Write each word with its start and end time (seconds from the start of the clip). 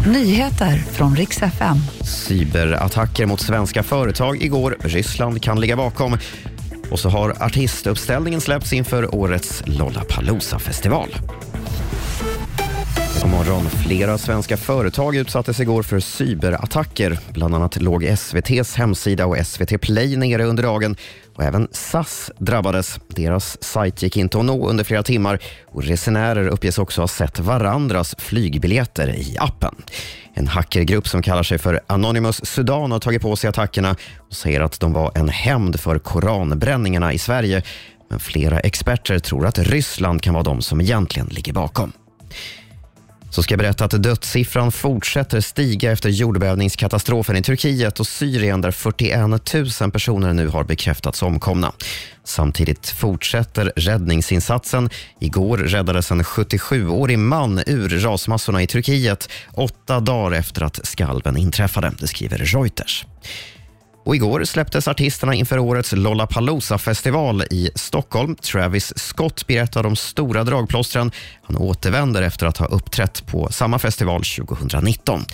Nyheter 0.00 0.76
från 0.76 1.16
riks 1.16 1.42
FM. 1.42 1.76
Cyberattacker 2.04 3.26
mot 3.26 3.40
svenska 3.40 3.82
företag 3.82 4.42
igår. 4.42 4.76
Ryssland 4.80 5.42
kan 5.42 5.60
ligga 5.60 5.76
bakom. 5.76 6.18
Och 6.90 7.00
så 7.00 7.08
har 7.08 7.30
artistuppställningen 7.42 8.40
släppts 8.40 8.72
inför 8.72 9.14
årets 9.14 9.62
Lollapalooza-festival. 9.66 11.08
God 13.24 13.30
morgon. 13.30 13.70
Flera 13.70 14.18
svenska 14.18 14.56
företag 14.56 15.16
utsattes 15.16 15.60
igår 15.60 15.82
för 15.82 16.00
cyberattacker. 16.00 17.18
Bland 17.32 17.54
annat 17.54 17.82
låg 17.82 18.04
SVTs 18.04 18.76
hemsida 18.76 19.26
och 19.26 19.46
SVT 19.46 19.80
Play 19.80 20.16
nere 20.16 20.44
under 20.44 20.62
dagen. 20.62 20.96
Och 21.36 21.42
även 21.42 21.68
SAS 21.72 22.30
drabbades. 22.38 22.98
Deras 23.08 23.62
sajt 23.62 24.02
gick 24.02 24.16
inte 24.16 24.38
att 24.38 24.44
nå 24.44 24.68
under 24.68 24.84
flera 24.84 25.02
timmar 25.02 25.38
och 25.72 25.84
resenärer 25.84 26.48
uppges 26.48 26.78
också 26.78 27.00
ha 27.00 27.08
sett 27.08 27.38
varandras 27.38 28.14
flygbiljetter 28.18 29.08
i 29.08 29.36
appen. 29.38 29.74
En 30.34 30.46
hackergrupp 30.46 31.08
som 31.08 31.22
kallar 31.22 31.42
sig 31.42 31.58
för 31.58 31.80
Anonymous 31.86 32.46
Sudan 32.46 32.92
har 32.92 32.98
tagit 32.98 33.22
på 33.22 33.36
sig 33.36 33.48
attackerna 33.48 33.96
och 34.18 34.34
säger 34.34 34.60
att 34.60 34.80
de 34.80 34.92
var 34.92 35.12
en 35.14 35.28
hämnd 35.28 35.80
för 35.80 35.98
koranbränningarna 35.98 37.12
i 37.12 37.18
Sverige. 37.18 37.62
Men 38.10 38.20
flera 38.20 38.60
experter 38.60 39.18
tror 39.18 39.46
att 39.46 39.58
Ryssland 39.58 40.22
kan 40.22 40.34
vara 40.34 40.44
de 40.44 40.62
som 40.62 40.80
egentligen 40.80 41.28
ligger 41.28 41.52
bakom. 41.52 41.92
Så 43.34 43.42
ska 43.42 43.52
jag 43.52 43.58
berätta 43.58 43.84
att 43.84 44.02
dödssiffran 44.02 44.72
fortsätter 44.72 45.40
stiga 45.40 45.92
efter 45.92 46.08
jordbävningskatastrofen 46.08 47.36
i 47.36 47.42
Turkiet 47.42 48.00
och 48.00 48.06
Syrien 48.06 48.60
där 48.60 48.70
41 48.70 49.80
000 49.80 49.90
personer 49.90 50.32
nu 50.32 50.48
har 50.48 50.64
bekräftats 50.64 51.22
omkomna. 51.22 51.72
Samtidigt 52.24 52.88
fortsätter 52.88 53.72
räddningsinsatsen. 53.76 54.90
Igår 55.20 55.58
räddades 55.58 56.10
en 56.10 56.22
77-årig 56.22 57.18
man 57.18 57.62
ur 57.66 57.88
rasmassorna 57.88 58.62
i 58.62 58.66
Turkiet 58.66 59.28
åtta 59.52 60.00
dagar 60.00 60.38
efter 60.38 60.62
att 60.62 60.86
skalven 60.86 61.36
inträffade, 61.36 61.92
det 61.98 62.06
skriver 62.06 62.38
Reuters. 62.38 63.06
Och 64.04 64.16
igår 64.16 64.44
släpptes 64.44 64.88
artisterna 64.88 65.34
inför 65.34 65.58
årets 65.58 65.92
Lollapalooza-festival 65.92 67.42
i 67.42 67.70
Stockholm. 67.74 68.36
Travis 68.36 68.98
Scott 68.98 69.46
blir 69.46 69.62
ett 69.62 69.76
av 69.76 69.82
de 69.82 69.96
stora 69.96 70.44
dragplåstren. 70.44 71.10
Han 71.42 71.56
återvänder 71.56 72.22
efter 72.22 72.46
att 72.46 72.56
ha 72.56 72.66
uppträtt 72.66 73.26
på 73.26 73.48
samma 73.52 73.78
festival 73.78 74.22
2019. 74.36 75.24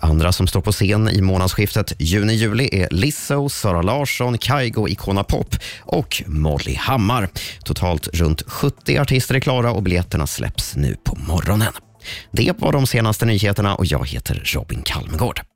Andra 0.00 0.32
som 0.32 0.46
står 0.46 0.60
på 0.60 0.72
scen 0.72 1.08
i 1.08 1.20
månadsskiftet 1.20 1.92
juni-juli 1.98 2.68
är 2.72 2.88
Lizzo, 2.90 3.48
Sara 3.48 3.82
Larsson, 3.82 4.38
Kygo, 4.38 4.88
Icona 4.88 5.24
Pop 5.24 5.54
och 5.80 6.22
Molly 6.26 6.74
Hammar. 6.74 7.28
Totalt 7.64 8.08
runt 8.08 8.42
70 8.46 8.98
artister 8.98 9.34
är 9.34 9.40
klara 9.40 9.72
och 9.72 9.82
biljetterna 9.82 10.26
släpps 10.26 10.76
nu 10.76 10.96
på 11.04 11.16
morgonen. 11.16 11.72
Det 12.32 12.52
var 12.58 12.72
de 12.72 12.86
senaste 12.86 13.26
nyheterna 13.26 13.74
och 13.74 13.86
jag 13.86 14.08
heter 14.08 14.42
Robin 14.44 14.82
Kalmegård. 14.82 15.46